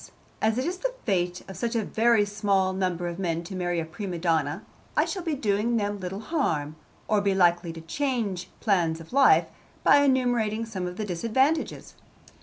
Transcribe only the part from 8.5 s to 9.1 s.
plans